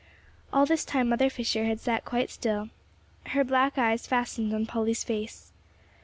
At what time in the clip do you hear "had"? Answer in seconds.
1.65-1.79